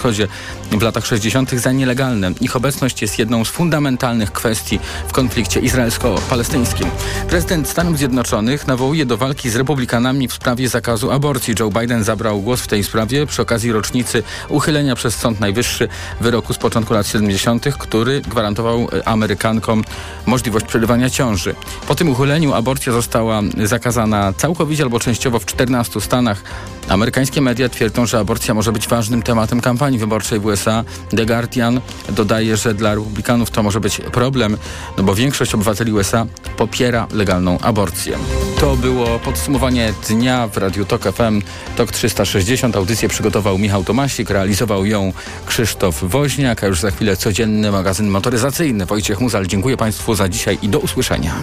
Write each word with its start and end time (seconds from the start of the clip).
Wschodzie 0.00 0.28
w 0.72 0.82
latach 0.82 1.06
60. 1.06 1.50
za 1.50 1.72
nielegalne. 1.72 2.32
Ich 2.40 2.56
obecność 2.56 3.02
jest 3.02 3.18
jedną 3.18 3.44
z 3.44 3.48
fundamentalnych 3.48 4.32
kwestii 4.32 4.78
w 5.08 5.12
konflikcie 5.12 5.60
izraelsko-palestyńskim. 5.60 6.90
Prezydent 7.28 7.68
Stanów 7.68 7.98
Zjednoczonych 7.98 8.66
nawołuje 8.66 9.06
do 9.06 9.16
walki 9.16 9.50
z 9.50 9.56
republikanami 9.56 10.28
w 10.28 10.32
sprawie 10.32 10.68
zakazu 10.68 11.10
aborcji. 11.10 11.54
Joe 11.60 11.70
Biden 11.70 12.04
zabrał 12.04 12.40
głos 12.40 12.60
w 12.60 12.66
tej 12.66 12.84
sprawie 12.84 13.26
przy 13.26 13.42
okazji 13.42 13.72
rocznicy 13.72 14.22
uchylenia 14.48 14.94
przez 14.96 15.16
Sąd 15.16 15.40
Najwyższy 15.40 15.88
wyroku 16.20 16.54
z 16.54 16.58
początku 16.58 16.94
lat 16.94 17.06
70., 17.06 17.64
który 17.78 18.20
gwarantował 18.20 18.88
Amerykankom 19.04 19.84
możliwość 20.26 20.66
przerywania 20.66 21.10
ciąży. 21.10 21.54
Po 21.88 21.94
tym 21.94 22.08
uchyleniu 22.08 22.54
aborcja 22.54 22.92
została 22.92 23.40
zakazana 23.64 24.32
całkowicie 24.32 24.82
albo 24.82 25.00
częściowo 25.00 25.38
w 25.38 25.46
14 25.46 26.00
stanach. 26.00 26.42
Amerykańskie 26.88 27.40
media 27.40 27.68
twierdzą, 27.68 28.06
że 28.06 28.18
aborcja 28.18 28.54
może 28.54 28.72
być 28.72 28.88
ważnym 28.88 29.22
tematem 29.22 29.60
kampanii 29.60 29.89
wyborczej 29.98 30.40
w 30.40 30.44
USA. 30.44 30.84
The 31.16 31.26
Guardian 31.26 31.80
dodaje, 32.08 32.56
że 32.56 32.74
dla 32.74 32.94
republikanów 32.94 33.50
to 33.50 33.62
może 33.62 33.80
być 33.80 34.00
problem, 34.12 34.56
no 34.96 35.02
bo 35.02 35.14
większość 35.14 35.54
obywateli 35.54 35.92
USA 35.92 36.26
popiera 36.56 37.06
legalną 37.12 37.58
aborcję. 37.58 38.18
To 38.60 38.76
było 38.76 39.18
podsumowanie 39.18 39.92
dnia 40.08 40.48
w 40.48 40.56
Radiu 40.56 40.84
Tok 40.84 41.02
FM 41.02 41.42
Tok 41.76 41.92
360. 41.92 42.76
Audycję 42.76 43.08
przygotował 43.08 43.58
Michał 43.58 43.84
Tomasik, 43.84 44.30
realizował 44.30 44.86
ją 44.86 45.12
Krzysztof 45.46 46.02
Woźniak, 46.02 46.64
a 46.64 46.66
już 46.66 46.80
za 46.80 46.90
chwilę 46.90 47.16
codzienny 47.16 47.70
magazyn 47.70 48.08
motoryzacyjny. 48.08 48.86
Wojciech 48.86 49.20
Muzal, 49.20 49.46
dziękuję 49.46 49.76
Państwu 49.76 50.14
za 50.14 50.28
dzisiaj 50.28 50.58
i 50.62 50.68
do 50.68 50.78
usłyszenia. 50.78 51.34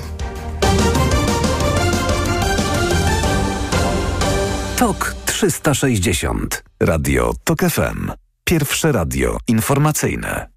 Tok 4.77 5.15
360. 5.25 6.63
Radio 6.79 7.33
Tok 7.43 7.59
FM. 7.59 8.26
Pierwsze 8.47 8.91
radio 8.91 9.37
informacyjne. 9.47 10.47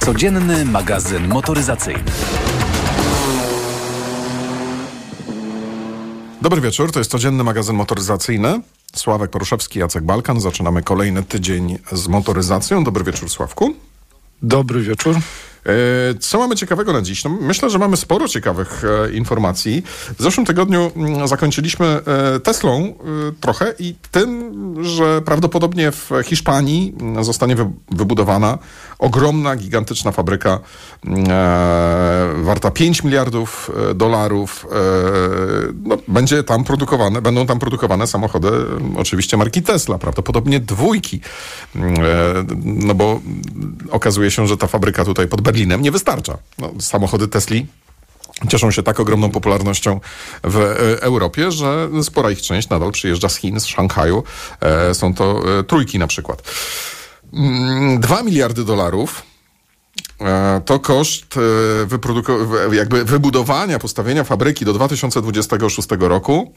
Codzienny 0.00 0.64
magazyn 0.64 1.28
motoryzacyjny. 1.28 2.04
Dobry 6.42 6.60
wieczór, 6.60 6.92
to 6.92 7.00
jest 7.00 7.10
codzienny 7.10 7.44
magazyn 7.44 7.76
motoryzacyjny. 7.76 8.60
Sławek 8.94 9.30
Poruszewski, 9.30 9.78
Jacek 9.78 10.04
Balkan. 10.04 10.40
Zaczynamy 10.40 10.82
kolejny 10.82 11.22
tydzień 11.22 11.78
z 11.92 12.08
motoryzacją. 12.08 12.84
Dobry 12.84 13.04
wieczór, 13.04 13.30
Sławku. 13.30 13.74
Dobry 14.42 14.82
wieczór. 14.82 15.16
E, 15.66 16.14
co 16.18 16.38
mamy 16.38 16.56
ciekawego 16.56 16.92
na 16.92 17.02
dziś? 17.02 17.24
No, 17.24 17.30
myślę, 17.40 17.70
że 17.70 17.78
mamy 17.78 17.96
sporo 17.96 18.28
ciekawych 18.28 18.82
e, 18.84 19.12
informacji. 19.12 19.82
W 20.18 20.22
zeszłym 20.22 20.46
tygodniu 20.46 20.90
mm, 20.96 21.28
zakończyliśmy 21.28 21.86
e, 21.86 22.40
Teslą 22.40 22.94
trochę 23.40 23.74
i 23.78 23.94
tym, 24.10 24.54
że 24.84 25.22
prawdopodobnie 25.22 25.92
w 25.92 26.10
Hiszpanii 26.24 26.94
mm, 27.00 27.24
zostanie 27.24 27.56
wy, 27.56 27.70
wybudowana 27.90 28.58
ogromna, 28.98 29.56
gigantyczna 29.56 30.12
fabryka 30.12 30.60
mm, 31.06 31.24
warta 32.44 32.70
5 32.70 33.04
miliardów 33.04 33.70
dolarów. 33.94 34.66
no, 35.84 35.98
będzie 36.08 36.42
tam 36.42 36.64
produkowane, 36.64 37.22
będą 37.22 37.46
tam 37.46 37.58
produkowane 37.58 38.06
samochody 38.06 38.50
oczywiście 38.96 39.36
marki 39.36 39.62
Tesla, 39.62 39.98
prawdopodobnie 39.98 40.60
dwójki. 40.60 41.20
no 42.64 42.94
bo 42.94 43.20
okazuje 43.90 44.30
się, 44.30 44.46
że 44.46 44.56
ta 44.56 44.66
fabryka 44.66 45.04
tutaj 45.04 45.28
pod 45.28 45.40
nie 45.56 45.90
wystarcza. 45.90 46.38
No, 46.58 46.72
samochody 46.80 47.28
Tesli 47.28 47.66
cieszą 48.48 48.70
się 48.70 48.82
tak 48.82 49.00
ogromną 49.00 49.30
popularnością 49.30 50.00
w 50.44 50.56
e, 50.56 51.02
Europie, 51.02 51.52
że 51.52 51.88
spora 52.02 52.30
ich 52.30 52.42
część 52.42 52.68
nadal 52.68 52.92
przyjeżdża 52.92 53.28
z 53.28 53.36
Chin, 53.36 53.60
z 53.60 53.66
Szanghaju. 53.66 54.22
E, 54.60 54.94
są 54.94 55.14
to 55.14 55.58
e, 55.58 55.64
trójki 55.64 55.98
na 55.98 56.06
przykład. 56.06 56.42
Mm, 57.32 58.00
dwa 58.00 58.22
miliardy 58.22 58.64
dolarów 58.64 59.22
to 60.64 60.78
koszt 60.78 61.34
jakby 62.72 63.04
wybudowania, 63.04 63.78
postawienia 63.78 64.24
fabryki 64.24 64.64
do 64.64 64.72
2026 64.72 65.88
roku, 66.00 66.52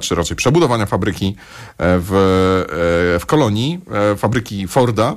czy 0.00 0.14
raczej 0.14 0.36
przebudowania 0.36 0.86
fabryki 0.86 1.36
w, 1.78 2.10
w 3.20 3.26
kolonii, 3.26 3.80
fabryki 4.16 4.68
Forda, 4.68 5.16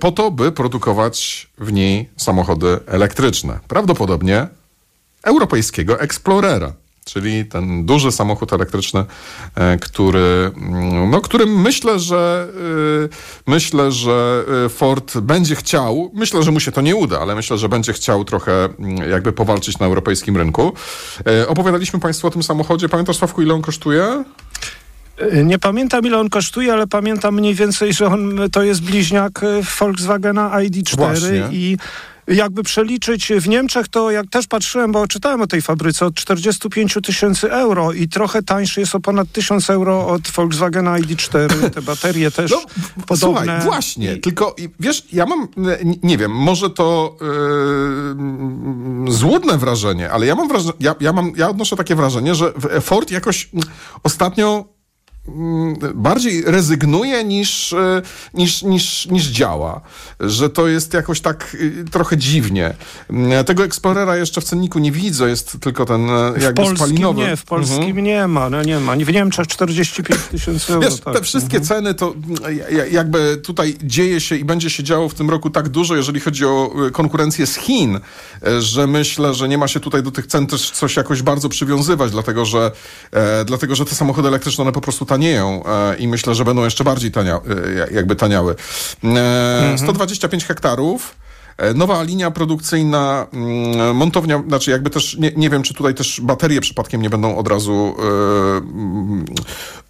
po 0.00 0.12
to, 0.12 0.30
by 0.30 0.52
produkować 0.52 1.48
w 1.58 1.72
niej 1.72 2.10
samochody 2.16 2.78
elektryczne. 2.86 3.58
Prawdopodobnie 3.68 4.46
europejskiego 5.24 6.00
Explorera 6.00 6.72
czyli 7.06 7.44
ten 7.44 7.86
duży 7.86 8.12
samochód 8.12 8.52
elektryczny, 8.52 9.04
e, 9.54 9.78
który, 9.78 10.50
mm, 10.56 11.10
no, 11.10 11.20
którym 11.20 11.60
myślę, 11.60 11.98
że 11.98 12.48
e, 13.04 13.50
myślę, 13.50 13.92
że 13.92 14.44
Ford 14.68 15.18
będzie 15.18 15.56
chciał, 15.56 16.10
myślę, 16.14 16.42
że 16.42 16.50
mu 16.50 16.60
się 16.60 16.72
to 16.72 16.80
nie 16.80 16.96
uda, 16.96 17.20
ale 17.20 17.34
myślę, 17.34 17.58
że 17.58 17.68
będzie 17.68 17.92
chciał 17.92 18.24
trochę 18.24 18.64
mm, 18.64 19.10
jakby 19.10 19.32
powalczyć 19.32 19.78
na 19.78 19.86
europejskim 19.86 20.36
rynku. 20.36 20.72
Opowiadaliśmy 21.48 22.00
Państwu 22.00 22.26
o 22.26 22.30
tym 22.30 22.42
samochodzie. 22.42 22.88
Pamiętasz, 22.88 23.16
Sławku, 23.16 23.42
ile 23.42 23.54
on 23.54 23.62
kosztuje? 23.62 24.24
Y, 25.22 25.44
nie 25.44 25.58
pamiętam 25.58 26.06
ile 26.06 26.18
on 26.18 26.28
kosztuje, 26.28 26.72
ale 26.72 26.86
pamiętam 26.86 27.34
mniej 27.34 27.54
więcej, 27.54 27.92
że 27.92 28.06
on 28.06 28.38
to 28.52 28.62
jest 28.62 28.82
bliźniak 28.82 29.42
y, 29.42 29.62
Volkswagena 29.80 30.50
ID4 30.50 30.96
Właśnie. 30.96 31.48
i 31.52 31.76
jakby 32.28 32.62
przeliczyć 32.62 33.32
w 33.40 33.48
Niemczech, 33.48 33.88
to 33.88 34.10
jak 34.10 34.26
też 34.30 34.46
patrzyłem, 34.46 34.92
bo 34.92 35.08
czytałem 35.08 35.40
o 35.40 35.46
tej 35.46 35.62
fabryce, 35.62 36.06
od 36.06 36.14
45 36.14 36.98
tysięcy 37.02 37.52
euro 37.52 37.92
i 37.92 38.08
trochę 38.08 38.42
tańszy 38.42 38.80
jest 38.80 38.94
o 38.94 39.00
ponad 39.00 39.32
1000 39.32 39.70
euro 39.70 40.06
od 40.06 40.28
Volkswagena 40.28 40.98
ID4. 40.98 41.48
Te 41.74 41.82
baterie 41.82 42.30
też 42.30 42.50
no, 42.50 42.60
podobne. 43.06 43.40
Słuchaj, 43.40 43.60
właśnie, 43.60 44.16
tylko 44.16 44.56
wiesz, 44.80 45.06
ja 45.12 45.26
mam, 45.26 45.48
nie 46.02 46.18
wiem, 46.18 46.30
może 46.30 46.70
to 46.70 47.16
yy, 49.06 49.12
złudne 49.12 49.58
wrażenie, 49.58 50.10
ale 50.10 50.26
ja 50.26 50.34
mam 50.34 50.48
wrażenie, 50.48 50.74
ja, 50.80 50.94
ja, 51.00 51.12
mam, 51.12 51.32
ja 51.36 51.50
odnoszę 51.50 51.76
takie 51.76 51.94
wrażenie, 51.94 52.34
że 52.34 52.52
Ford 52.80 53.10
jakoś 53.10 53.48
ostatnio 54.02 54.64
Mm, 54.64 54.75
bardziej 55.94 56.42
rezygnuje 56.46 57.24
niż, 57.24 57.72
e, 57.72 58.02
niż, 58.34 58.62
niż, 58.62 59.06
niż 59.06 59.26
działa. 59.26 59.80
Że 60.20 60.50
to 60.50 60.68
jest 60.68 60.94
jakoś 60.94 61.20
tak 61.20 61.56
y, 61.60 61.84
trochę 61.90 62.16
dziwnie. 62.16 62.74
Mm, 63.10 63.44
tego 63.44 63.64
Explorera 63.64 64.16
jeszcze 64.16 64.40
w 64.40 64.44
cenniku 64.44 64.78
nie 64.78 64.92
widzę, 64.92 65.28
jest 65.28 65.60
tylko 65.60 65.84
ten 65.84 66.10
e, 66.10 66.32
jakby 66.40 66.62
w 66.62 66.76
spalinowy. 66.76 67.22
Nie, 67.22 67.36
w 67.36 67.44
polskim 67.44 67.82
mhm. 67.82 68.04
nie 68.04 68.28
ma, 68.28 68.50
no 68.50 68.62
nie 68.62 68.80
ma. 68.80 68.96
W 68.96 69.12
Niemczech 69.12 69.46
45 69.46 70.20
tysięcy 70.30 70.72
euro. 70.72 70.90
Wiesz, 70.90 71.00
tak. 71.00 71.14
te 71.14 71.22
wszystkie 71.22 71.58
mhm. 71.58 71.64
ceny 71.64 71.94
to 71.94 72.14
mm, 72.14 72.92
jakby 72.92 73.36
tutaj 73.36 73.76
dzieje 73.82 74.20
się 74.20 74.36
i 74.36 74.44
będzie 74.44 74.70
się 74.70 74.82
działo 74.82 75.08
w 75.08 75.14
tym 75.14 75.30
roku 75.30 75.50
tak 75.50 75.68
dużo, 75.68 75.96
jeżeli 75.96 76.20
chodzi 76.20 76.44
o 76.44 76.70
e, 76.86 76.90
konkurencję 76.90 77.46
z 77.46 77.56
Chin, 77.56 78.00
że 78.58 78.86
myślę, 78.86 79.34
że 79.34 79.48
nie 79.48 79.58
ma 79.58 79.68
się 79.68 79.80
tutaj 79.80 80.02
do 80.02 80.10
tych 80.10 80.26
cen 80.26 80.46
też 80.46 80.70
coś 80.70 80.96
jakoś 80.96 81.22
bardzo 81.22 81.48
przywiązywać, 81.48 82.10
dlatego 82.10 82.44
że, 82.44 82.72
e, 83.12 83.44
dlatego, 83.44 83.74
że 83.74 83.84
te 83.84 83.94
samochody 83.94 84.28
elektryczne, 84.28 84.62
one 84.62 84.72
po 84.72 84.80
prostu 84.80 85.06
tanieją 85.16 85.62
e, 85.66 85.96
i 85.96 86.08
myślę, 86.08 86.34
że 86.34 86.44
będą 86.44 86.64
jeszcze 86.64 86.84
bardziej 86.84 87.10
tania, 87.10 87.40
e, 87.88 87.94
jakby 87.94 88.16
taniały. 88.16 88.54
E, 89.04 89.06
mhm. 89.06 89.78
125 89.78 90.44
hektarów. 90.44 91.14
Nowa 91.74 92.02
linia 92.02 92.30
produkcyjna, 92.30 93.26
mm, 93.32 93.96
montownia, 93.96 94.42
znaczy 94.48 94.70
jakby 94.70 94.90
też, 94.90 95.16
nie, 95.16 95.32
nie 95.36 95.50
wiem, 95.50 95.62
czy 95.62 95.74
tutaj 95.74 95.94
też 95.94 96.20
baterie 96.20 96.60
przypadkiem 96.60 97.02
nie 97.02 97.10
będą 97.10 97.36
od 97.36 97.48
razu 97.48 97.94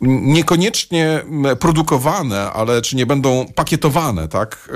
niekoniecznie 0.07 1.25
produkowane, 1.61 2.53
ale 2.53 2.83
czy 2.83 2.97
nie 2.97 3.07
będą 3.07 3.47
pakietowane, 3.55 4.29
tak? 4.29 4.69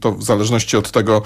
To 0.00 0.12
w 0.12 0.22
zależności 0.22 0.76
od 0.76 0.90
tego, 0.90 1.22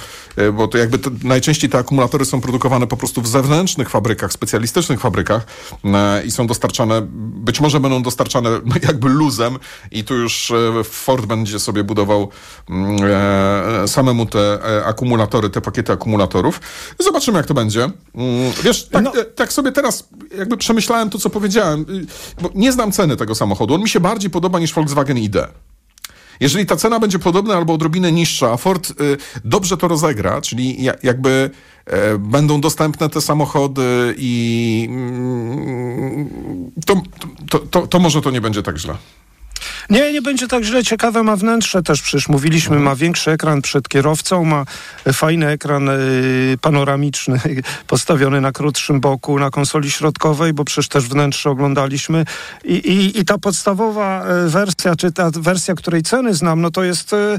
bo 0.53 0.69
to 0.69 0.79
jakby 0.79 0.99
najczęściej 1.25 1.71
te 1.71 1.79
akumulatory 1.79 2.25
są 2.25 2.41
produkowane 2.41 2.87
po 2.87 2.97
prostu 2.97 3.23
w 3.23 3.29
zewnętrznych 3.29 3.91
fabrykach, 3.91 4.33
specjalistycznych 4.33 5.01
fabrykach 5.01 5.47
yy, 5.85 5.91
i 6.27 6.31
są 6.31 6.47
dostarczane, 6.47 7.03
być 7.45 7.61
może 7.61 7.81
będą 7.81 8.03
dostarczane 8.03 8.51
jakby 8.89 9.09
luzem 9.09 9.59
i 9.91 10.05
tu 10.05 10.15
już 10.15 10.53
Ford 10.85 11.27
będzie 11.27 11.59
sobie 11.59 11.85
budował 11.85 12.29
yy, 12.69 13.89
samemu 13.89 14.27
te 14.27 14.59
akumulatory 14.85 15.51
te 15.51 15.61
pakiety 15.61 15.93
akumulatorów. 15.93 16.61
Zobaczymy, 16.99 17.39
jak 17.39 17.47
to 17.47 17.55
będzie. 17.55 17.83
Mm, 17.85 18.53
wiesz, 18.63 18.89
tak, 18.89 19.05
no. 19.05 19.13
Tak 19.35 19.53
sobie 19.53 19.73
teraz 19.73 20.09
jakby 20.39 20.57
przemyślałem 20.57 21.11
to, 21.11 21.19
co 21.19 21.31
powiedziałem, 21.31 21.81
y, 21.81 22.43
bo 22.43 22.51
nie 22.55 22.73
znam 22.73 22.93
ceny 22.93 23.17
tego 23.17 23.35
samochodu. 23.35 23.44
On 23.53 23.81
mi 23.83 23.89
się 23.89 24.01
bardziej 24.01 24.31
podoba 24.31 24.59
niż 24.59 24.75
Volkswagen 24.75 25.19
ID. 25.19 25.37
Jeżeli 26.41 26.67
ta 26.67 26.77
cena 26.77 27.01
będzie 27.01 27.19
podobna 27.19 27.55
albo 27.55 27.73
odrobinę 27.73 28.13
niższa, 28.13 28.53
a 28.53 28.57
Ford 28.57 28.91
y, 28.91 28.95
dobrze 29.45 29.77
to 29.77 29.89
rozegra, 29.89 30.41
czyli 30.41 30.85
jakby 31.03 31.51
e, 31.87 32.19
będą 32.19 32.61
dostępne 32.61 33.09
te 33.09 33.21
samochody 33.21 34.15
i 34.19 34.87
mm, 34.91 36.71
to, 36.87 37.03
to, 37.51 37.59
to, 37.59 37.87
to 37.87 37.99
może 37.99 38.23
to 38.23 38.31
nie 38.31 38.41
będzie 38.41 38.63
tak 38.63 38.79
źle. 38.79 38.97
Nie, 39.91 40.13
nie 40.13 40.23
będzie 40.23 40.49
tak 40.49 40.65
źle. 40.65 40.85
Ciekawe 40.85 41.23
ma 41.23 41.37
wnętrze 41.37 41.83
też 41.83 42.03
przecież 42.03 42.29
mówiliśmy, 42.29 42.79
ma 42.79 42.97
większy 42.97 43.31
ekran 43.31 43.63
przed 43.63 43.89
kierowcą, 43.89 44.45
ma 44.45 44.65
fajny 45.13 45.49
ekran 45.49 45.89
y, 45.89 46.59
panoramiczny 46.61 47.41
postawiony 47.87 48.41
na 48.41 48.53
krótszym 48.53 49.01
boku 49.01 49.39
na 49.39 49.51
konsoli 49.51 49.91
środkowej, 49.91 50.53
bo 50.53 50.65
przecież 50.65 50.89
też 50.89 51.09
wnętrze 51.09 51.51
oglądaliśmy 51.51 52.25
i, 52.65 52.75
i, 52.75 53.21
i 53.21 53.25
ta 53.25 53.39
podstawowa 53.39 54.25
y, 54.47 54.51
wersja, 54.51 54.97
czy 54.97 55.13
ta 55.13 55.31
wersja, 55.31 55.75
której 55.75 56.03
ceny 56.03 56.35
znam, 56.35 56.61
no 56.61 56.71
to 56.71 56.85
jest... 56.85 57.13
Y, 57.13 57.39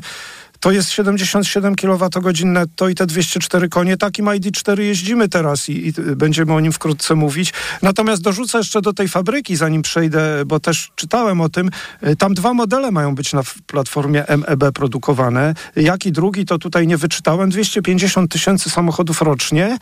to 0.60 0.72
jest 0.72 0.92
77 0.92 1.76
kWh 1.76 2.46
netto 2.46 2.90
i 2.90 2.96
te 2.96 3.06
204 3.06 3.70
konie. 3.70 3.98
Takim 3.98 4.26
ID4 4.26 4.80
jeździmy 4.80 5.30
teraz 5.30 5.70
i, 5.70 5.88
i, 5.88 5.94
będziemy 6.16 6.54
o 6.54 6.60
nim 6.60 6.72
wkrótce 6.72 7.16
mówić. 7.16 7.54
Natomiast 7.82 8.22
dorzucę 8.22 8.58
jeszcze 8.58 8.82
do 8.82 8.94
tej 8.94 9.08
fabryki, 9.08 9.56
zanim 9.56 9.82
przejdę, 9.82 10.46
bo 10.46 10.60
też 10.60 10.92
czytałem 10.96 11.42
o 11.42 11.50
tym, 11.50 11.70
y, 12.08 12.16
tam 12.16 12.34
dwa 12.34 12.54
modele 12.54 12.92
mają 12.92 13.16
być 13.16 13.34
na 13.34 13.42
platformie 13.68 14.26
MEB 14.30 14.72
produkowane. 14.74 15.54
Jaki 15.76 16.12
drugi, 16.12 16.46
to 16.46 16.58
tutaj 16.58 16.88
nie 16.88 16.98
wyczytałem. 16.98 17.50
250 17.50 18.32
tysięcy 18.32 18.70
samochodów 18.70 19.22
rocznie. 19.22 19.78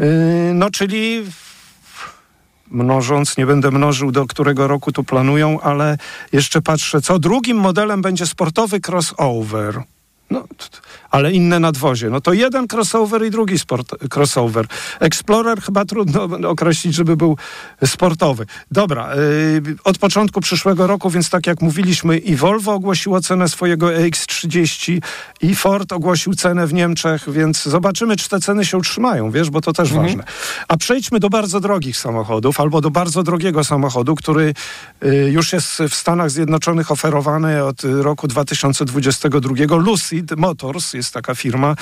Y, 0.00 0.52
no, 0.54 0.70
czyli 0.70 1.22
mnożąc, 2.70 3.36
nie 3.36 3.46
będę 3.46 3.70
mnożył 3.70 4.12
do 4.12 4.26
którego 4.26 4.68
roku 4.68 4.92
tu 4.92 5.04
planują, 5.04 5.60
ale 5.60 5.98
jeszcze 6.32 6.62
patrzę, 6.62 7.00
co 7.00 7.18
drugim 7.18 7.56
modelem 7.56 8.02
będzie 8.02 8.26
sportowy 8.26 8.80
crossover. 8.88 9.82
No, 10.28 10.46
ale 11.10 11.32
inne 11.32 11.60
nadwozie. 11.60 12.10
No 12.10 12.20
to 12.20 12.32
jeden 12.32 12.66
crossover 12.72 13.26
i 13.26 13.30
drugi 13.30 13.58
sport, 13.58 13.94
crossover. 14.14 14.66
Explorer 15.00 15.60
chyba 15.62 15.84
trudno 15.84 16.28
określić, 16.48 16.94
żeby 16.94 17.16
był 17.16 17.36
sportowy. 17.84 18.46
Dobra, 18.70 19.14
yy, 19.14 19.76
od 19.84 19.98
początku 19.98 20.40
przyszłego 20.40 20.86
roku, 20.86 21.10
więc 21.10 21.30
tak 21.30 21.46
jak 21.46 21.62
mówiliśmy, 21.62 22.18
i 22.18 22.36
Volvo 22.36 22.72
ogłosiło 22.72 23.20
cenę 23.20 23.48
swojego 23.48 23.86
EX30 23.86 25.00
i 25.42 25.54
Ford 25.54 25.92
ogłosił 25.92 26.34
cenę 26.34 26.66
w 26.66 26.74
Niemczech, 26.74 27.30
więc 27.30 27.62
zobaczymy, 27.62 28.16
czy 28.16 28.28
te 28.28 28.40
ceny 28.40 28.64
się 28.64 28.78
utrzymają, 28.78 29.30
wiesz, 29.30 29.50
bo 29.50 29.60
to 29.60 29.72
też 29.72 29.90
mhm. 29.90 30.06
ważne. 30.06 30.24
A 30.68 30.76
przejdźmy 30.76 31.20
do 31.20 31.30
bardzo 31.30 31.60
drogich 31.60 31.96
samochodów, 31.96 32.60
albo 32.60 32.80
do 32.80 32.90
bardzo 32.90 33.22
drogiego 33.22 33.64
samochodu, 33.64 34.14
który 34.14 34.54
yy, 35.02 35.30
już 35.30 35.52
jest 35.52 35.78
w 35.90 35.94
Stanach 35.94 36.30
Zjednoczonych 36.30 36.90
oferowany 36.90 37.64
od 37.64 37.82
roku 37.84 38.28
2022. 38.28 39.76
Lucid 39.76 40.36
Motors 40.36 40.92
jest 40.92 41.05
taka 41.10 41.34
firma. 41.34 41.74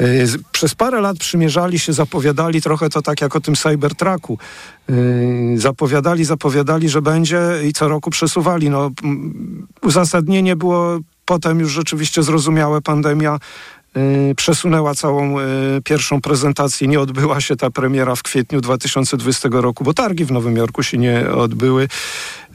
Y, 0.00 0.26
przez 0.52 0.74
parę 0.74 1.00
lat 1.00 1.18
przymierzali 1.18 1.78
się, 1.78 1.92
zapowiadali 1.92 2.62
trochę 2.62 2.88
to 2.88 3.02
tak 3.02 3.20
jak 3.20 3.36
o 3.36 3.40
tym 3.40 3.54
Cybertrucku. 3.54 4.38
Y, 4.90 5.54
zapowiadali, 5.56 6.24
zapowiadali, 6.24 6.88
że 6.88 7.02
będzie 7.02 7.40
i 7.68 7.72
co 7.72 7.88
roku 7.88 8.10
przesuwali. 8.10 8.70
No, 8.70 8.90
uzasadnienie 9.82 10.56
było 10.56 10.98
potem 11.24 11.60
już 11.60 11.72
rzeczywiście 11.72 12.22
zrozumiałe. 12.22 12.80
Pandemia 12.80 13.38
y, 13.96 14.34
przesunęła 14.34 14.94
całą 14.94 15.36
pierwszą 15.84 16.20
prezentację. 16.20 16.88
Nie 16.88 17.00
odbyła 17.00 17.40
się 17.40 17.56
ta 17.56 17.70
premiera 17.70 18.14
w 18.14 18.22
kwietniu 18.22 18.60
2020 18.60 19.48
roku, 19.52 19.84
bo 19.84 19.94
targi 19.94 20.24
w 20.24 20.32
Nowym 20.32 20.56
Jorku 20.56 20.82
się 20.82 20.98
nie 20.98 21.30
odbyły 21.30 21.88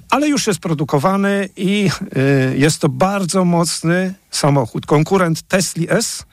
ale 0.10 0.28
już 0.28 0.48
jest 0.48 0.60
produkowany 0.60 1.50
i 1.58 1.90
y, 2.18 2.58
jest 2.58 2.82
to 2.82 2.90
bardzo 2.90 3.46
mocny 3.46 4.14
samochód. 4.32 4.86
Konkurent 4.86 5.42
Tesla 5.42 5.84
S, 5.90 6.26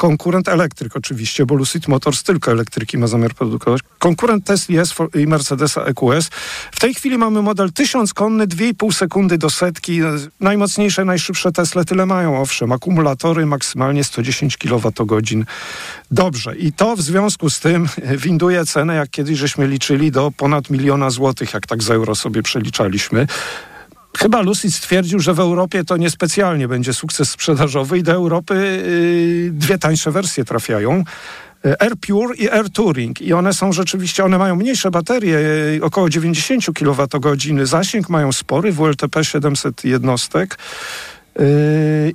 konkurent 0.00 0.48
elektryk 0.48 0.96
oczywiście, 0.96 1.46
bo 1.46 1.54
Lucid 1.54 1.88
Motors 1.88 2.22
tylko 2.22 2.52
elektryki 2.52 2.98
ma 2.98 3.06
zamiar 3.06 3.34
produkować. 3.34 3.80
Konkurent 3.98 4.44
Tesla 4.44 4.80
S 4.80 4.94
i 5.14 5.26
Mercedesa 5.26 5.84
EQS. 5.84 6.28
W 6.72 6.80
tej 6.80 6.94
chwili 6.94 7.18
mamy 7.18 7.42
model 7.42 7.72
1000 7.72 8.14
konny, 8.14 8.46
2,5 8.46 8.92
sekundy 8.92 9.38
do 9.38 9.50
setki. 9.50 10.00
Najmocniejsze, 10.40 11.04
najszybsze 11.04 11.52
Tesla 11.52 11.84
tyle 11.84 12.06
mają, 12.06 12.40
owszem. 12.40 12.72
Akumulatory 12.72 13.46
maksymalnie 13.46 14.04
110 14.04 14.56
kWh. 14.56 15.44
Dobrze. 16.10 16.56
I 16.56 16.72
to 16.72 16.96
w 16.96 17.00
związku 17.00 17.50
z 17.50 17.60
tym 17.60 17.88
winduje 18.24 18.66
cenę, 18.66 18.94
jak 18.94 19.10
kiedyś 19.10 19.38
żeśmy 19.38 19.66
liczyli, 19.66 20.10
do 20.10 20.32
ponad 20.36 20.70
miliona 20.70 21.10
złotych, 21.10 21.54
jak 21.54 21.66
tak 21.66 21.82
z 21.82 21.90
euro 21.90 22.14
sobie 22.14 22.42
przeliczaliśmy. 22.42 23.26
Chyba 24.18 24.40
Lucid 24.40 24.74
stwierdził, 24.74 25.18
że 25.18 25.34
w 25.34 25.40
Europie 25.40 25.84
to 25.84 25.96
niespecjalnie 25.96 26.68
będzie 26.68 26.94
sukces 26.94 27.30
sprzedażowy 27.30 27.98
i 27.98 28.02
do 28.02 28.12
Europy 28.12 28.54
yy, 29.44 29.50
dwie 29.50 29.78
tańsze 29.78 30.10
wersje 30.10 30.44
trafiają. 30.44 31.04
Y, 31.66 31.80
Air 31.80 31.96
Pure 31.96 32.36
i 32.36 32.50
Air 32.50 32.70
Touring 32.70 33.22
i 33.22 33.32
one 33.32 33.52
są 33.52 33.72
rzeczywiście, 33.72 34.24
one 34.24 34.38
mają 34.38 34.56
mniejsze 34.56 34.90
baterie, 34.90 35.38
y, 35.38 35.80
około 35.82 36.10
90 36.10 36.64
kWh, 36.74 37.66
zasięg 37.66 38.08
mają 38.08 38.32
spory, 38.32 38.72
WLTP 38.72 39.24
700 39.24 39.84
jednostek. 39.84 40.58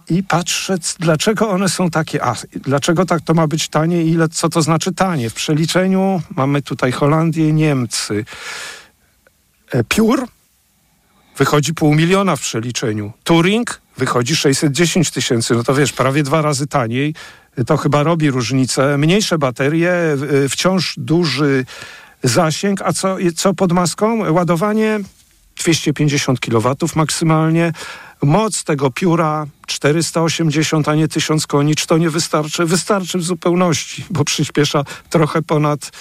I 0.09 0.23
patrzę, 0.23 0.77
dlaczego 0.99 1.49
one 1.49 1.69
są 1.69 1.89
takie, 1.89 2.23
a 2.23 2.35
dlaczego 2.53 3.05
tak 3.05 3.21
to 3.21 3.33
ma 3.33 3.47
być 3.47 3.69
tanie 3.69 4.03
i 4.03 4.09
ile, 4.09 4.29
co 4.29 4.49
to 4.49 4.61
znaczy 4.61 4.93
tanie? 4.93 5.29
W 5.29 5.33
przeliczeniu 5.33 6.21
mamy 6.35 6.61
tutaj 6.61 6.91
Holandię, 6.91 7.53
Niemcy. 7.53 8.25
E, 9.71 9.83
Pure 9.83 10.23
wychodzi 11.37 11.73
pół 11.73 11.95
miliona 11.95 12.35
w 12.35 12.41
przeliczeniu. 12.41 13.13
Touring 13.23 13.81
wychodzi 13.97 14.35
610 14.35 15.11
tysięcy. 15.11 15.55
No 15.55 15.63
to 15.63 15.75
wiesz, 15.75 15.93
prawie 15.93 16.23
dwa 16.23 16.41
razy 16.41 16.67
taniej. 16.67 17.15
To 17.67 17.77
chyba 17.77 18.03
robi 18.03 18.31
różnicę. 18.31 18.97
Mniejsze 18.97 19.37
baterie, 19.37 19.93
wciąż 20.49 20.93
duży 20.97 21.65
zasięg. 22.23 22.81
A 22.81 22.93
co, 22.93 23.17
co 23.35 23.53
pod 23.53 23.71
maską? 23.71 24.33
Ładowanie 24.33 24.99
250 25.57 26.39
kW 26.39 26.75
maksymalnie. 26.95 27.71
Moc 28.21 28.63
tego 28.63 28.91
pióra 28.91 29.45
480, 29.67 30.89
a 30.89 30.95
nie 30.95 31.07
1000 31.07 31.47
koni. 31.47 31.75
Czy 31.75 31.87
to 31.87 31.97
nie 31.97 32.09
wystarczy? 32.09 32.65
Wystarczy 32.65 33.17
w 33.17 33.23
zupełności, 33.23 34.05
bo 34.09 34.23
przyspiesza 34.23 34.83
trochę 35.09 35.41
ponad 35.41 35.91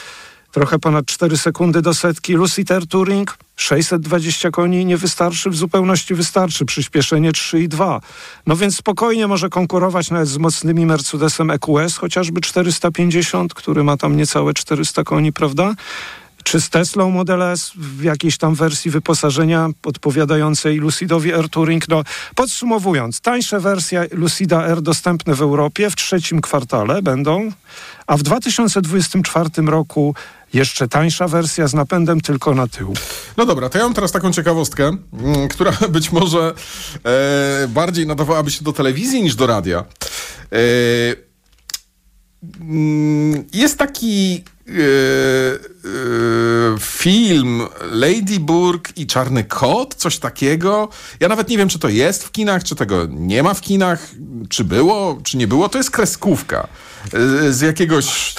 trochę 0.55 0.79
ponad 0.79 1.07
4 1.07 1.37
sekundy 1.37 1.83
do 1.83 1.95
setki. 1.95 2.35
Luciter 2.35 2.87
Touring 2.87 3.39
620 3.57 4.51
koni 4.51 4.87
nie 4.87 4.97
wystarczy, 4.97 5.51
w 5.51 5.57
zupełności 5.57 6.15
wystarczy. 6.15 6.65
Przyspieszenie 6.65 7.33
3,2. 7.33 8.01
No 8.47 8.57
więc 8.57 8.77
spokojnie 8.77 9.27
może 9.27 9.49
konkurować 9.49 10.11
nawet 10.11 10.29
z 10.29 10.39
mocnymi 10.39 10.87
Mercedesem 10.87 11.51
EQS, 11.51 11.97
chociażby 11.97 12.41
450, 12.41 13.55
który 13.55 13.85
ma 13.85 13.97
tam 13.97 14.17
niecałe 14.17 14.55
400 14.55 15.05
koni, 15.05 15.33
prawda? 15.33 15.75
czy 16.45 16.61
z 16.61 16.71
Teslą 16.71 17.11
Model 17.11 17.43
S 17.43 17.73
w 17.77 18.03
jakiejś 18.03 18.39
tam 18.39 18.55
wersji 18.55 18.91
wyposażenia 18.91 19.69
odpowiadającej 19.85 20.77
Lucidowi 20.77 21.35
Air 21.35 21.49
Touring. 21.49 21.89
No, 21.89 22.03
podsumowując, 22.35 23.21
tańsze 23.21 23.61
wersje 23.61 24.07
Lucida 24.11 24.65
Air 24.65 24.83
dostępne 24.83 25.35
w 25.35 25.43
Europie 25.43 25.91
w 25.91 25.97
trzecim 25.97 26.41
kwartale 26.41 27.03
będą, 27.03 27.53
a 28.07 28.17
w 28.17 28.23
2024 28.23 29.51
roku 29.67 30.15
jeszcze 30.55 30.89
tańsza 30.89 31.29
wersja 31.29 31.69
z 31.69 31.75
napędem 31.75 32.21
tylko 32.21 32.55
na 32.55 32.67
tył. 32.67 32.95
No 33.37 33.47
dobra, 33.47 33.69
to 33.69 33.79
ja 33.79 33.85
mam 33.85 33.95
teraz 33.95 34.13
taką 34.13 34.33
ciekawostkę, 34.33 34.97
mm, 35.13 35.49
która 35.49 35.73
być 35.89 36.13
może 36.13 36.55
e, 37.05 37.69
bardziej 37.69 38.07
nadawałaby 38.07 38.51
się 38.51 38.65
do 38.65 38.73
telewizji 38.73 39.23
niż 39.23 39.35
do 39.35 39.47
radia. 39.47 39.85
E, 40.53 40.57
mm, 42.61 43.45
jest 43.53 43.79
taki 43.79 44.45
e, 44.69 44.73
e, 44.73 44.79
film 46.81 47.63
Lady 47.91 48.41
Burg 48.41 48.93
i 48.97 49.07
Czarny 49.07 49.45
Kot, 49.45 49.95
coś 49.95 50.19
takiego. 50.19 50.89
Ja 51.21 51.29
nawet 51.29 51.49
nie 51.49 51.59
wiem, 51.59 51.69
czy 51.69 51.79
to 51.79 51.89
jest 51.89 52.25
w 52.25 52.33
kinach, 52.33 52.65
czy 52.65 52.75
tego 52.75 53.07
nie 53.11 53.43
ma 53.43 53.55
w 53.55 53.61
kinach, 53.61 54.11
czy 54.49 54.65
było, 54.65 55.19
czy 55.23 55.37
nie 55.37 55.47
było. 55.47 55.69
To 55.69 55.79
jest 55.79 55.91
kreskówka 55.91 56.69
e, 57.13 57.53
z 57.53 57.61
jakiegoś... 57.61 58.35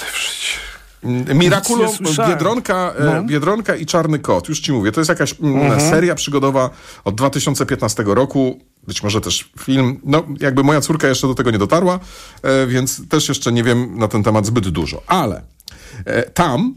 Miraculum, 1.34 1.90
Biedronka, 2.28 2.94
e, 2.98 3.04
no. 3.04 3.22
Biedronka 3.22 3.76
i 3.76 3.86
Czarny 3.86 4.18
Kot. 4.18 4.48
Już 4.48 4.60
ci 4.60 4.72
mówię, 4.72 4.92
to 4.92 5.00
jest 5.00 5.08
jakaś 5.08 5.34
mm, 5.40 5.62
mhm. 5.62 5.90
seria 5.90 6.14
przygodowa 6.14 6.70
od 7.04 7.14
2015 7.14 8.04
roku. 8.06 8.60
Być 8.86 9.02
może 9.02 9.20
też 9.20 9.50
film. 9.60 10.00
No, 10.04 10.22
jakby 10.40 10.62
moja 10.62 10.80
córka 10.80 11.08
jeszcze 11.08 11.26
do 11.26 11.34
tego 11.34 11.50
nie 11.50 11.58
dotarła, 11.58 11.98
e, 12.42 12.66
więc 12.66 13.08
też 13.08 13.28
jeszcze 13.28 13.52
nie 13.52 13.62
wiem 13.62 13.98
na 13.98 14.08
ten 14.08 14.22
temat 14.22 14.46
zbyt 14.46 14.68
dużo. 14.68 15.02
Ale 15.06 15.42
e, 16.04 16.22
tam 16.22 16.74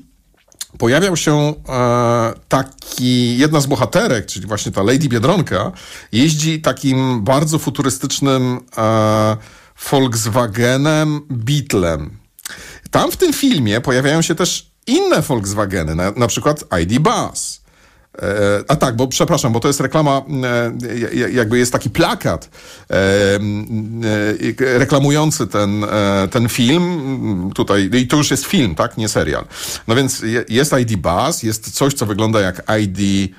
pojawiał 0.77 1.17
się 1.17 1.53
taki, 2.47 3.37
jedna 3.37 3.61
z 3.61 3.65
bohaterek, 3.65 4.25
czyli 4.25 4.47
właśnie 4.47 4.71
ta 4.71 4.83
Lady 4.83 5.09
Biedronka, 5.09 5.71
jeździ 6.11 6.61
takim 6.61 7.23
bardzo 7.23 7.59
futurystycznym 7.59 8.59
Volkswagenem 9.91 11.21
Beetlem. 11.29 12.19
Tam 12.91 13.11
w 13.11 13.17
tym 13.17 13.33
filmie 13.33 13.81
pojawiają 13.81 14.21
się 14.21 14.35
też 14.35 14.71
inne 14.87 15.21
Volkswageny, 15.21 15.95
na, 15.95 16.11
na 16.11 16.27
przykład 16.27 16.63
ID 16.81 16.99
Buzz. 16.99 17.59
E, 18.21 18.63
a 18.67 18.75
tak, 18.75 18.95
bo 18.95 19.07
przepraszam, 19.07 19.53
bo 19.53 19.59
to 19.59 19.67
jest 19.67 19.79
reklama, 19.79 20.21
e, 20.43 21.29
jakby 21.31 21.57
jest 21.57 21.71
taki 21.71 21.89
plakat 21.89 22.49
e, 22.89 23.39
reklamujący 24.79 25.47
ten, 25.47 25.85
ten 26.31 26.49
film. 26.49 27.51
Tutaj, 27.55 27.89
i 27.93 28.07
to 28.07 28.17
już 28.17 28.31
jest 28.31 28.45
film, 28.45 28.75
tak? 28.75 28.97
Nie 28.97 29.09
serial. 29.09 29.45
No 29.87 29.95
więc 29.95 30.23
jest 30.49 30.73
ID 30.81 30.95
Buzz, 30.95 31.43
jest 31.43 31.71
coś, 31.71 31.93
co 31.93 32.05
wygląda 32.05 32.41
jak 32.41 32.63
ID 32.81 33.31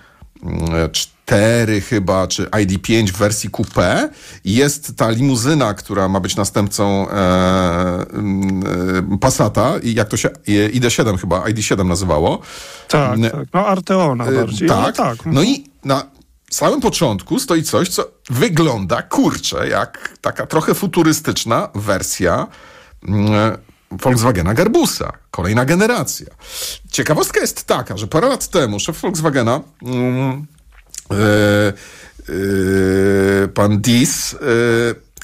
4 0.92 1.80
chyba, 1.80 2.26
czy 2.26 2.44
ID5 2.44 3.10
w 3.10 3.16
wersji 3.16 3.50
coupé. 3.50 4.08
Jest 4.44 4.96
ta 4.96 5.10
limuzyna, 5.10 5.74
która 5.74 6.08
ma 6.08 6.20
być 6.20 6.36
następcą 6.36 7.10
e, 7.10 7.12
e, 7.12 9.18
Passata 9.20 9.72
i 9.82 9.94
jak 9.94 10.08
to 10.08 10.16
się, 10.16 10.28
ID7 10.48 11.18
chyba, 11.18 11.40
ID7 11.40 11.86
nazywało. 11.86 12.40
Tak, 12.88 13.18
tak. 13.32 13.46
no 13.54 13.66
Arteona 13.66 14.24
bardziej. 14.24 14.68
Tak, 14.68 14.96
tak. 14.96 15.18
No 15.26 15.42
i 15.42 15.64
na 15.84 16.02
samym 16.50 16.80
początku 16.80 17.38
stoi 17.38 17.62
coś, 17.62 17.88
co 17.88 18.04
wygląda, 18.30 19.02
kurczę, 19.02 19.68
jak 19.68 20.18
taka 20.20 20.46
trochę 20.46 20.74
futurystyczna 20.74 21.68
wersja 21.74 22.46
Volkswagena 23.90 24.54
Garbusa. 24.54 25.12
Kolejna 25.30 25.64
generacja. 25.64 26.26
Ciekawostka 26.90 27.40
jest 27.40 27.64
taka, 27.64 27.96
że 27.96 28.06
parę 28.06 28.28
lat 28.28 28.48
temu 28.48 28.80
szef 28.80 29.00
Volkswagena 29.00 29.60
mm, 29.82 30.46
yy, 31.10 31.16
yy, 32.28 33.48
pan 33.48 33.80
Dis 33.80 34.32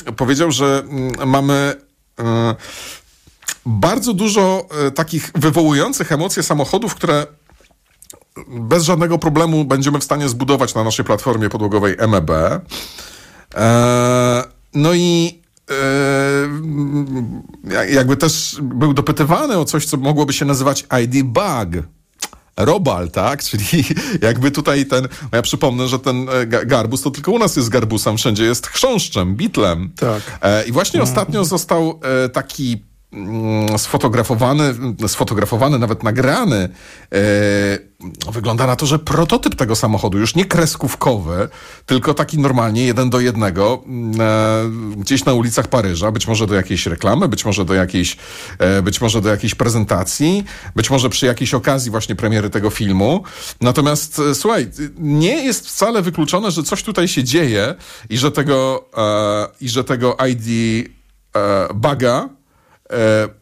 yy, 0.06 0.12
powiedział, 0.12 0.50
że 0.50 0.82
mm, 0.88 1.28
mamy 1.28 1.74
bardzo 3.66 4.12
dużo 4.14 4.68
takich 4.94 5.30
wywołujących 5.34 6.12
emocje 6.12 6.42
samochodów, 6.42 6.94
które 6.94 7.26
bez 8.48 8.84
żadnego 8.84 9.18
problemu 9.18 9.64
będziemy 9.64 9.98
w 9.98 10.04
stanie 10.04 10.28
zbudować 10.28 10.74
na 10.74 10.84
naszej 10.84 11.04
platformie 11.04 11.48
podłogowej 11.48 11.96
MEB. 12.08 12.30
No 14.74 14.94
i 14.94 15.40
e, 15.42 15.45
jakby 17.90 18.16
też 18.16 18.56
był 18.62 18.94
dopytywany 18.94 19.58
o 19.58 19.64
coś, 19.64 19.86
co 19.86 19.96
mogłoby 19.96 20.32
się 20.32 20.44
nazywać 20.44 20.86
ID 21.04 21.22
bug. 21.22 21.84
Robal, 22.56 23.10
tak? 23.10 23.42
Czyli 23.48 23.84
jakby 24.22 24.50
tutaj 24.50 24.86
ten, 24.86 25.08
ja 25.32 25.42
przypomnę, 25.42 25.88
że 25.88 25.98
ten 25.98 26.28
e, 26.28 26.46
garbus 26.46 27.02
to 27.02 27.10
tylko 27.10 27.32
u 27.32 27.38
nas 27.38 27.56
jest 27.56 27.68
garbusem, 27.68 28.16
wszędzie 28.16 28.44
jest 28.44 28.66
chrząszczem, 28.66 29.36
bitlem. 29.36 29.92
Tak. 29.96 30.22
E, 30.42 30.64
I 30.64 30.72
właśnie 30.72 31.00
mm. 31.00 31.08
ostatnio 31.08 31.44
został 31.44 32.00
taki 32.32 32.70
Mm, 32.72 32.95
sfotografowany, 33.76 34.74
sfotografowany, 35.08 35.78
nawet 35.78 36.02
nagrany. 36.02 36.68
E, 37.12 37.18
wygląda 38.32 38.66
na 38.66 38.76
to, 38.76 38.86
że 38.86 38.98
prototyp 38.98 39.54
tego 39.54 39.76
samochodu, 39.76 40.18
już 40.18 40.34
nie 40.34 40.44
kreskówkowy, 40.44 41.48
tylko 41.86 42.14
taki 42.14 42.38
normalnie 42.38 42.84
jeden 42.84 43.10
do 43.10 43.20
jednego, 43.20 43.82
mm, 43.86 44.20
e, 44.20 44.96
gdzieś 44.96 45.24
na 45.24 45.32
ulicach 45.32 45.68
Paryża, 45.68 46.12
być 46.12 46.28
może 46.28 46.46
do 46.46 46.54
jakiejś 46.54 46.86
reklamy, 46.86 47.28
być 47.28 47.44
może 47.44 47.64
do 47.64 47.74
jakiejś, 47.74 48.16
e, 48.58 48.82
być 48.82 49.00
może 49.00 49.20
do 49.20 49.28
jakiejś 49.28 49.54
prezentacji, 49.54 50.44
być 50.76 50.90
może 50.90 51.10
przy 51.10 51.26
jakiejś 51.26 51.54
okazji 51.54 51.90
właśnie 51.90 52.16
premiery 52.16 52.50
tego 52.50 52.70
filmu. 52.70 53.22
Natomiast 53.60 54.18
e, 54.18 54.34
słuchaj, 54.34 54.70
nie 54.98 55.44
jest 55.44 55.68
wcale 55.68 56.02
wykluczone, 56.02 56.50
że 56.50 56.62
coś 56.62 56.82
tutaj 56.82 57.08
się 57.08 57.24
dzieje 57.24 57.74
i 58.10 58.18
że 58.18 58.32
tego, 58.32 58.88
e, 58.96 59.64
i 59.64 59.68
że 59.68 59.84
tego 59.84 60.16
ID 60.28 60.48
e, 61.36 61.68
baga 61.74 62.35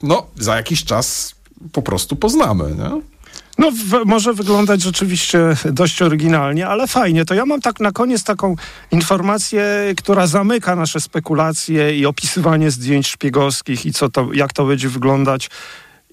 no, 0.03 0.27
za 0.37 0.57
jakiś 0.57 0.85
czas 0.85 1.35
po 1.73 1.83
prostu 1.83 2.17
poznamy, 2.17 2.75
nie? 2.75 3.03
No, 3.59 3.71
w, 3.71 4.05
może 4.05 4.33
wyglądać 4.33 4.83
rzeczywiście 4.83 5.39
dość 5.65 6.03
oryginalnie, 6.03 6.67
ale 6.67 6.87
fajnie. 6.87 7.25
To 7.25 7.35
ja 7.35 7.47
mam 7.47 7.61
tak 7.61 7.81
na 7.81 7.93
koniec 7.93 8.25
taką 8.25 8.57
informację, 8.91 9.95
która 9.97 10.27
zamyka 10.27 10.77
nasze 10.77 11.01
spekulacje 11.01 11.99
i 11.99 12.07
opisywanie 12.07 12.71
zdjęć 12.71 13.07
szpiegowskich 13.07 13.87
i 13.87 13.93
co 13.93 14.09
to, 14.09 14.33
jak 14.33 14.53
to 14.53 14.67
będzie 14.67 14.89
wyglądać 14.89 15.51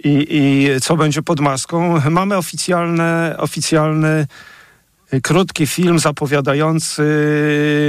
i, 0.03 0.27
i 0.29 0.69
co 0.81 0.97
będzie 0.97 1.21
pod 1.21 1.39
maską. 1.39 2.01
Mamy 2.09 2.37
oficjalne, 2.37 3.35
oficjalny 3.37 4.27
krótki 5.23 5.67
film 5.67 5.99
zapowiadający 5.99 7.03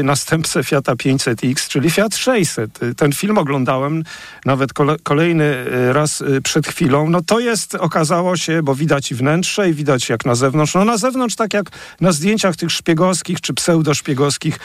następcę 0.04 0.64
Fiata 0.64 0.94
500X, 0.94 1.68
czyli 1.68 1.90
Fiat 1.90 2.16
600. 2.16 2.80
Ten 2.96 3.12
film 3.12 3.38
oglądałem 3.38 4.04
nawet 4.44 4.72
kole, 4.72 4.96
kolejny 5.02 5.64
raz 5.92 6.20
y, 6.20 6.40
przed 6.42 6.66
chwilą. 6.66 7.10
No 7.10 7.20
to 7.26 7.40
jest, 7.40 7.74
okazało 7.74 8.36
się, 8.36 8.62
bo 8.62 8.74
widać 8.74 9.10
i 9.10 9.14
wnętrze 9.14 9.70
i 9.70 9.74
widać 9.74 10.08
jak 10.08 10.24
na 10.26 10.34
zewnątrz. 10.34 10.74
No 10.74 10.84
na 10.84 10.98
zewnątrz 10.98 11.36
tak 11.36 11.54
jak 11.54 11.66
na 12.00 12.12
zdjęciach 12.12 12.56
tych 12.56 12.70
szpiegowskich 12.70 13.40
czy 13.40 13.54
pseudoszpiegowskich 13.54 14.58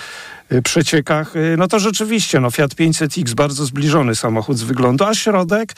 Y, 0.52 0.62
przeciekach, 0.62 1.36
y, 1.36 1.56
no 1.58 1.68
to 1.68 1.80
rzeczywiście 1.80 2.40
no 2.40 2.52
Fiat 2.52 2.74
500X 2.74 3.34
bardzo 3.34 3.66
zbliżony 3.66 4.16
samochód 4.16 4.58
z 4.58 4.64
wyglądu, 4.64 5.06
a 5.06 5.14
środek 5.14 5.74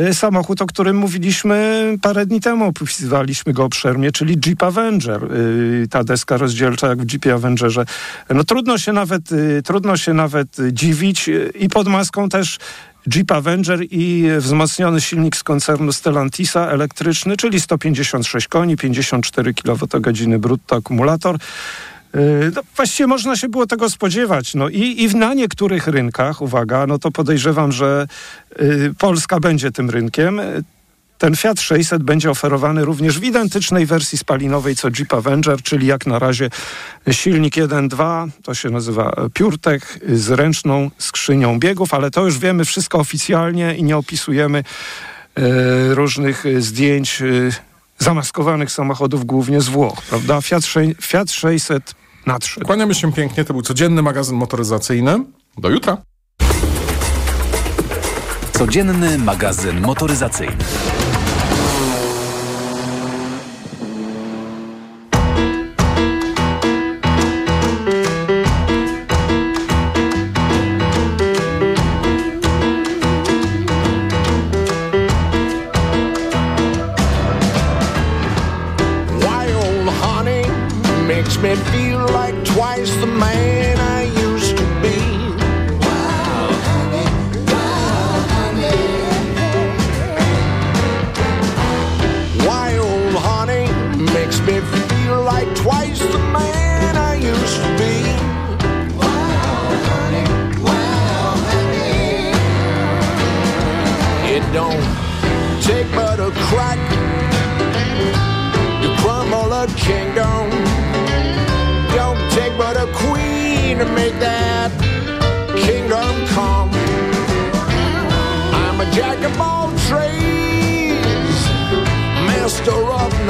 y, 0.00 0.14
samochód, 0.14 0.62
o 0.62 0.66
którym 0.66 0.96
mówiliśmy 0.96 1.84
parę 2.02 2.26
dni 2.26 2.40
temu, 2.40 2.64
opisywaliśmy 2.64 3.52
go 3.52 3.64
obszernie, 3.64 4.12
czyli 4.12 4.38
Jeep 4.46 4.62
Avenger. 4.62 5.28
Ta 5.90 6.04
deska 6.04 6.23
rozdzielcza 6.30 6.88
jak 6.88 7.02
w 7.02 7.12
Jeepie 7.12 7.34
Avengerze. 7.34 7.84
No 8.30 8.44
trudno 8.44 8.78
się 8.78 8.92
nawet, 8.92 9.22
trudno 9.64 9.96
się 9.96 10.14
nawet 10.14 10.56
dziwić 10.72 11.30
i 11.54 11.68
pod 11.68 11.88
maską 11.88 12.28
też 12.28 12.58
Jeep 13.14 13.32
Avenger 13.32 13.80
i 13.90 14.28
wzmocniony 14.38 15.00
silnik 15.00 15.36
z 15.36 15.42
koncernu 15.42 15.92
Stellantisa 15.92 16.68
elektryczny, 16.68 17.36
czyli 17.36 17.60
156 17.60 18.48
koni, 18.48 18.76
54 18.76 19.54
kWh 19.54 20.38
brutto 20.38 20.76
akumulator. 20.76 21.36
Y, 22.14 22.52
no, 22.54 22.62
właściwie 22.76 23.06
można 23.06 23.36
się 23.36 23.48
było 23.48 23.66
tego 23.66 23.90
spodziewać. 23.90 24.54
No 24.54 24.68
i, 24.68 25.02
i 25.02 25.16
na 25.16 25.34
niektórych 25.34 25.86
rynkach, 25.86 26.42
uwaga, 26.42 26.86
no 26.86 26.98
to 26.98 27.10
podejrzewam, 27.10 27.72
że 27.72 28.06
y, 28.60 28.94
Polska 28.98 29.40
będzie 29.40 29.70
tym 29.70 29.90
rynkiem. 29.90 30.40
Ten 31.24 31.36
Fiat 31.36 31.60
600 31.60 32.02
będzie 32.02 32.30
oferowany 32.30 32.84
również 32.84 33.18
w 33.18 33.24
identycznej 33.24 33.86
wersji 33.86 34.18
spalinowej 34.18 34.76
co 34.76 34.88
Jeep 34.90 35.14
Avenger, 35.14 35.62
czyli 35.62 35.86
jak 35.86 36.06
na 36.06 36.18
razie 36.18 36.50
silnik 37.10 37.54
1.2, 37.54 38.28
to 38.42 38.54
się 38.54 38.70
nazywa 38.70 39.12
PureTech 39.34 39.98
z 40.12 40.30
ręczną 40.30 40.90
skrzynią 40.98 41.58
biegów, 41.58 41.94
ale 41.94 42.10
to 42.10 42.24
już 42.24 42.38
wiemy 42.38 42.64
wszystko 42.64 42.98
oficjalnie 42.98 43.74
i 43.74 43.82
nie 43.82 43.96
opisujemy 43.96 44.58
y, 45.38 45.94
różnych 45.94 46.44
zdjęć 46.58 47.22
y, 47.22 47.52
zamaskowanych 47.98 48.72
samochodów 48.72 49.24
głównie 49.24 49.60
z 49.60 49.68
Włoch, 49.68 50.02
prawda? 50.02 50.40
Fiat, 50.40 50.64
Fiat 51.00 51.30
600 51.30 51.94
nadszedł. 52.26 52.66
Kłaniamy 52.66 52.94
się 52.94 53.12
pięknie. 53.12 53.44
To 53.44 53.52
był 53.52 53.62
codzienny 53.62 54.02
magazyn 54.02 54.36
motoryzacyjny. 54.36 55.24
Do 55.58 55.68
jutra. 55.68 55.96
Codzienny 58.52 59.18
magazyn 59.18 59.80
motoryzacyjny. 59.80 60.56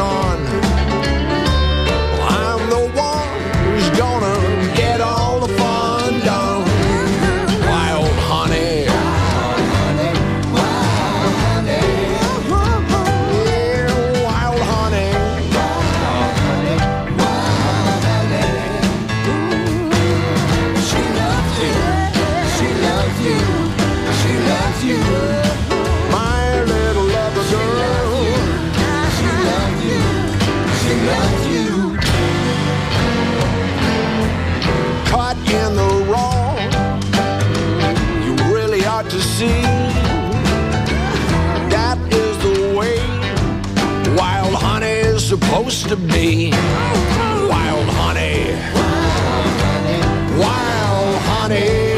on. 0.01 0.74
See. 39.25 39.63
That 41.75 41.99
is 42.13 42.35
the 42.47 42.77
way 42.79 42.99
wild 44.17 44.55
honey 44.55 44.99
is 45.13 45.25
supposed 45.27 45.89
to 45.89 45.97
be. 45.97 46.51
Wild 47.53 47.89
honey. 47.99 48.53
Wild 50.39 51.17
honey. 51.31 51.94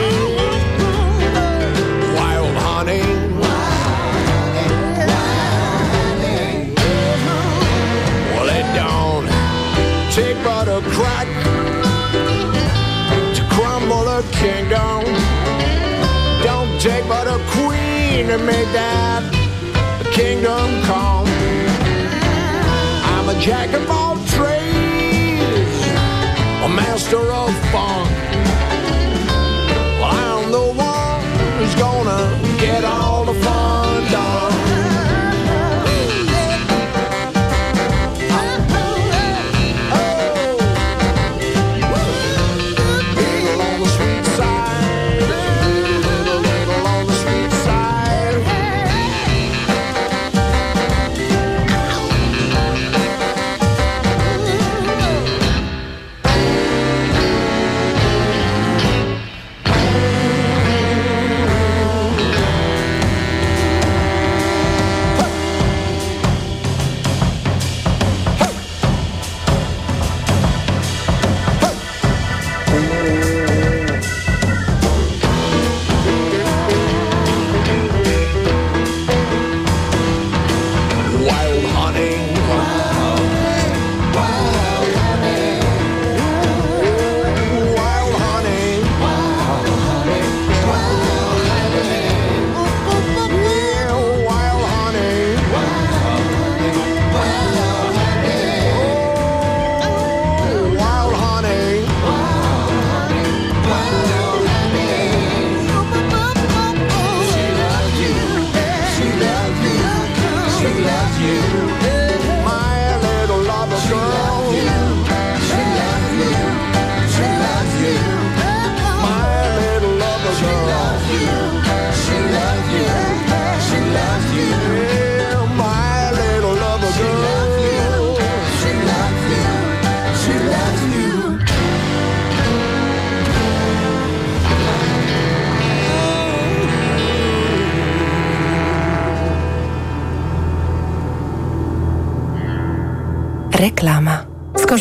Take 16.87 17.09
but 17.09 17.27
a 17.27 17.39
queen 17.57 18.29
to 18.29 18.39
make 18.39 18.71
that 18.73 19.23
kingdom 20.13 20.69
come. 20.83 21.27
I'm 23.13 23.29
a 23.29 23.37
jack 23.41 23.73
of 23.75 23.91
all 23.91 24.15
trades, 24.37 25.79
a 26.63 26.69
master 26.69 27.25
of 27.33 27.51
fun. 27.73 28.16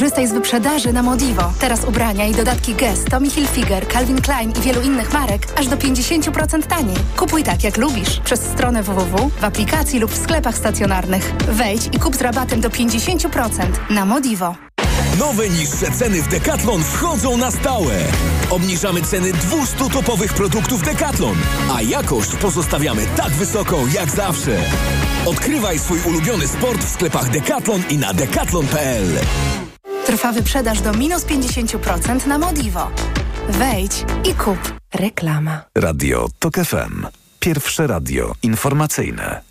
Skorzystaj 0.05 0.27
z 0.27 0.33
wyprzedaży 0.33 0.93
na 0.93 1.03
Modivo. 1.03 1.53
Teraz 1.59 1.83
ubrania 1.83 2.25
i 2.25 2.33
dodatki 2.33 2.75
Guess, 2.75 3.03
Tommy 3.03 3.29
Hilfiger, 3.29 3.87
Calvin 3.87 4.21
Klein 4.21 4.51
i 4.51 4.61
wielu 4.61 4.81
innych 4.81 5.13
marek 5.13 5.47
aż 5.59 5.67
do 5.67 5.75
50% 5.75 6.63
taniej. 6.63 6.95
Kupuj 7.17 7.43
tak 7.43 7.63
jak 7.63 7.77
lubisz 7.77 8.19
przez 8.19 8.39
stronę 8.39 8.83
www, 8.83 9.29
w 9.39 9.43
aplikacji 9.43 9.99
lub 9.99 10.11
w 10.11 10.17
sklepach 10.17 10.57
stacjonarnych. 10.57 11.33
Wejdź 11.49 11.89
i 11.91 11.99
kup 11.99 12.15
z 12.15 12.21
rabatem 12.21 12.61
do 12.61 12.69
50% 12.69 13.29
na 13.89 14.05
Modivo. 14.05 14.55
Nowe 15.19 15.49
niższe 15.49 15.91
ceny 15.91 16.21
w 16.21 16.27
Decathlon 16.27 16.83
wchodzą 16.83 17.37
na 17.37 17.51
stałe. 17.51 17.95
Obniżamy 18.49 19.01
ceny 19.01 19.33
200 19.33 19.89
topowych 19.93 20.33
produktów 20.33 20.81
Decathlon, 20.81 21.35
a 21.75 21.81
jakość 21.81 22.35
pozostawiamy 22.35 23.01
tak 23.17 23.31
wysoką 23.31 23.87
jak 23.87 24.11
zawsze. 24.11 24.57
Odkrywaj 25.25 25.79
swój 25.79 25.99
ulubiony 26.05 26.47
sport 26.47 26.83
w 26.83 26.89
sklepach 26.89 27.29
Decathlon 27.29 27.83
i 27.89 27.97
na 27.97 28.13
decathlon.pl. 28.13 29.05
Trwa 30.05 30.31
wyprzedaż 30.31 30.81
do 30.81 30.93
minus 30.93 31.25
50% 31.25 32.27
na 32.27 32.37
Modivo. 32.37 32.91
Wejdź 33.49 34.05
i 34.31 34.33
kup. 34.33 34.57
Reklama. 34.93 35.61
Radio 35.75 36.27
TOK 36.39 36.55
FM. 36.55 37.05
Pierwsze 37.39 37.87
radio 37.87 38.33
informacyjne. 38.43 39.41